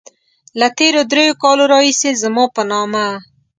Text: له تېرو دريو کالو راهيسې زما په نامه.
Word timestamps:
له 0.59 0.67
تېرو 0.77 1.01
دريو 1.11 1.33
کالو 1.43 1.63
راهيسې 1.73 2.11
زما 2.23 2.45
په 2.55 2.61
نامه. 2.71 3.05